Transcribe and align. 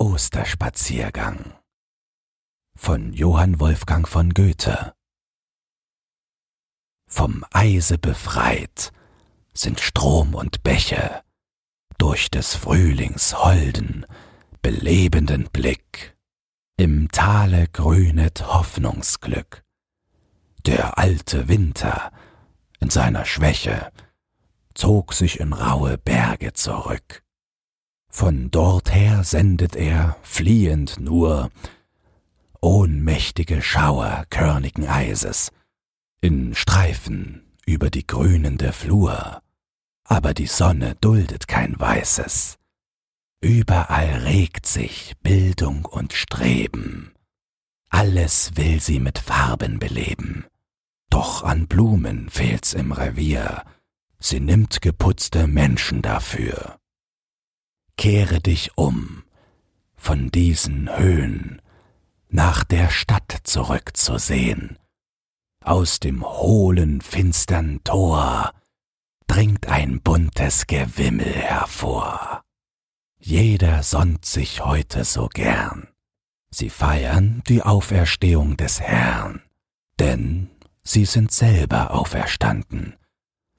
Osterspaziergang 0.00 1.58
von 2.74 3.12
Johann 3.12 3.60
Wolfgang 3.60 4.08
von 4.08 4.32
Goethe 4.32 4.94
Vom 7.06 7.44
Eise 7.50 7.98
befreit 7.98 8.92
sind 9.52 9.78
Strom 9.78 10.34
und 10.34 10.62
Bäche 10.62 11.22
durch 11.98 12.30
des 12.30 12.54
Frühlings 12.54 13.36
holden, 13.36 14.06
belebenden 14.62 15.50
Blick. 15.50 16.16
Im 16.78 17.10
Tale 17.10 17.68
grünet 17.68 18.46
Hoffnungsglück. 18.46 19.66
Der 20.64 20.96
alte 20.96 21.46
Winter 21.48 22.10
in 22.78 22.88
seiner 22.88 23.26
Schwäche 23.26 23.92
zog 24.72 25.12
sich 25.12 25.40
in 25.40 25.52
raue 25.52 25.98
Berge 25.98 26.54
zurück. 26.54 27.22
Von 28.10 28.50
dorther 28.50 29.22
sendet 29.22 29.76
er, 29.76 30.16
fliehend 30.22 30.98
nur, 30.98 31.50
ohnmächtige 32.60 33.62
Schauer 33.62 34.26
körnigen 34.30 34.86
Eises, 34.86 35.52
in 36.20 36.54
Streifen 36.54 37.42
über 37.64 37.88
die 37.88 38.06
grünende 38.06 38.72
Flur. 38.72 39.40
Aber 40.04 40.34
die 40.34 40.48
Sonne 40.48 40.96
duldet 41.00 41.46
kein 41.46 41.78
Weißes. 41.78 42.58
Überall 43.40 44.24
regt 44.24 44.66
sich 44.66 45.14
Bildung 45.22 45.84
und 45.84 46.12
Streben. 46.12 47.12
Alles 47.90 48.56
will 48.56 48.80
sie 48.80 48.98
mit 48.98 49.18
Farben 49.18 49.78
beleben. 49.78 50.44
Doch 51.10 51.44
an 51.44 51.68
Blumen 51.68 52.28
fehlt's 52.28 52.74
im 52.74 52.92
Revier. 52.92 53.64
Sie 54.18 54.40
nimmt 54.40 54.82
geputzte 54.82 55.46
Menschen 55.46 56.02
dafür 56.02 56.79
kehre 58.00 58.40
dich 58.40 58.78
um 58.78 59.24
von 59.94 60.30
diesen 60.30 60.88
Höhen 60.96 61.60
nach 62.30 62.64
der 62.64 62.88
Stadt 62.88 63.40
zurückzusehen. 63.44 64.78
Aus 65.62 66.00
dem 66.00 66.24
hohlen, 66.24 67.02
finstern 67.02 67.80
Tor 67.84 68.52
dringt 69.26 69.66
ein 69.66 70.00
buntes 70.00 70.66
Gewimmel 70.66 71.30
hervor. 71.30 72.40
Jeder 73.18 73.82
sonnt 73.82 74.24
sich 74.24 74.64
heute 74.64 75.04
so 75.04 75.26
gern. 75.26 75.86
Sie 76.48 76.70
feiern 76.70 77.42
die 77.48 77.62
Auferstehung 77.62 78.56
des 78.56 78.80
Herrn, 78.80 79.42
denn 79.98 80.48
sie 80.82 81.04
sind 81.04 81.32
selber 81.32 81.90
auferstanden. 81.90 82.96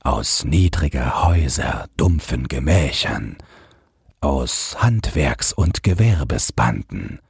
Aus 0.00 0.44
niedriger 0.44 1.22
Häuser, 1.22 1.88
dumpfen 1.96 2.48
Gemächern, 2.48 3.38
aus 4.24 4.76
Handwerks- 4.80 5.52
und 5.52 5.82
Gewerbesbanden, 5.82 7.20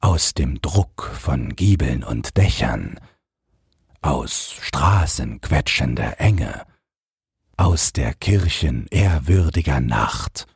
aus 0.00 0.34
dem 0.34 0.62
Druck 0.62 1.10
von 1.20 1.56
Giebeln 1.56 2.04
und 2.04 2.36
Dächern, 2.36 3.00
aus 4.02 4.52
Straßen 4.60 5.40
quetschender 5.40 6.20
Enge, 6.20 6.64
aus 7.56 7.92
der 7.92 8.14
Kirchen 8.14 8.86
ehrwürdiger 8.86 9.80
Nacht, 9.80 10.46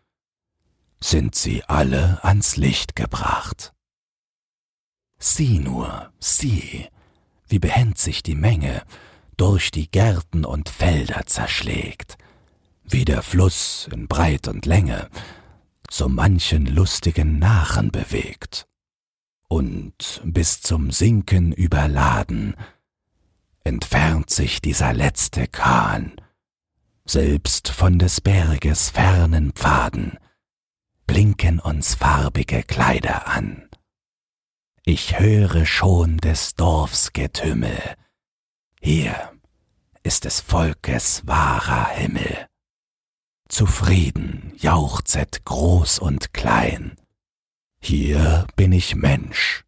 sind 1.00 1.34
sie 1.34 1.64
alle 1.64 2.22
ans 2.22 2.55
Licht 2.55 2.94
gebracht. 2.94 3.75
Sieh 5.19 5.58
nur, 5.58 6.12
sieh, 6.20 6.88
wie 7.48 7.58
behend 7.58 7.98
sich 7.98 8.22
die 8.22 8.36
Menge 8.36 8.84
durch 9.36 9.72
die 9.72 9.91
Gärten 9.91 10.44
und 10.44 10.69
Felder 10.69 11.27
zerschlägt, 11.27 12.19
wie 12.84 13.05
der 13.05 13.22
Fluss 13.22 13.88
in 13.92 14.06
Breit 14.06 14.47
und 14.47 14.64
Länge 14.64 15.08
so 15.93 16.09
manchen 16.09 16.65
lustigen 16.65 17.39
Nachen 17.39 17.91
bewegt 17.91 18.67
und 19.48 20.23
bis 20.25 20.62
zum 20.62 20.91
Sinken 20.91 21.53
überladen, 21.53 22.57
entfernt 23.62 24.31
sich 24.31 24.62
dieser 24.62 24.95
letzte 24.95 25.47
Kahn, 25.49 26.16
selbst 27.05 27.69
von 27.69 27.99
des 27.99 28.22
Berges 28.22 28.89
fernen 28.89 29.53
Pfaden 29.53 30.19
blinken 31.06 31.61
uns 31.61 31.95
farbige 31.95 32.62
Kleider 32.62 33.28
an. 33.28 33.69
Ich 34.87 35.19
höre 35.19 35.66
schon 35.66 36.16
des 36.16 36.55
Dorfs 36.55 37.12
Getümmel, 37.12 37.97
hier 38.81 39.31
ist 40.03 40.25
des 40.25 40.41
Volkes 40.41 41.27
wahrer 41.27 41.89
Himmel 41.89 42.49
zufrieden, 43.53 44.53
jauchzet 44.57 45.45
groß 45.45 45.99
und 45.99 46.33
klein. 46.33 46.97
Hier 47.81 48.47
bin 48.57 48.73
ich 48.73 48.97
Mensch, 48.97 49.65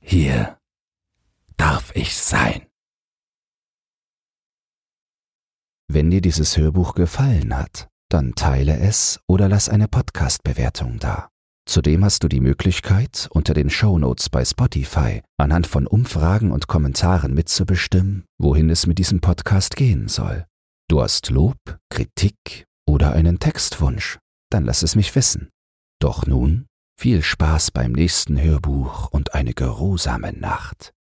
hier 0.00 0.58
darf 1.56 1.94
ich 1.94 2.16
sein. 2.16 2.66
Wenn 5.88 6.10
dir 6.10 6.20
dieses 6.20 6.56
Hörbuch 6.56 6.94
gefallen 6.94 7.56
hat, 7.56 7.88
dann 8.08 8.34
teile 8.34 8.78
es 8.78 9.20
oder 9.28 9.48
lass 9.48 9.68
eine 9.68 9.86
Podcast-Bewertung 9.86 10.98
da. 10.98 11.28
Zudem 11.66 12.04
hast 12.04 12.24
du 12.24 12.28
die 12.28 12.40
Möglichkeit, 12.40 13.28
unter 13.32 13.54
den 13.54 13.70
Shownotes 13.70 14.30
bei 14.30 14.44
Spotify 14.44 15.22
anhand 15.36 15.68
von 15.68 15.86
Umfragen 15.86 16.50
und 16.50 16.66
Kommentaren 16.66 17.34
mitzubestimmen, 17.34 18.24
wohin 18.38 18.70
es 18.70 18.86
mit 18.86 18.98
diesem 18.98 19.20
Podcast 19.20 19.76
gehen 19.76 20.08
soll. 20.08 20.46
Du 20.88 21.00
hast 21.00 21.30
Lob, 21.30 21.58
Kritik 21.88 22.66
oder 22.90 23.12
einen 23.12 23.38
Textwunsch, 23.38 24.18
dann 24.50 24.64
lass 24.64 24.82
es 24.82 24.96
mich 24.96 25.14
wissen. 25.14 25.48
Doch 26.00 26.26
nun 26.26 26.66
viel 26.98 27.22
Spaß 27.22 27.70
beim 27.70 27.92
nächsten 27.92 28.40
Hörbuch 28.40 29.08
und 29.10 29.32
eine 29.34 29.54
geruhsame 29.54 30.32
Nacht. 30.32 30.92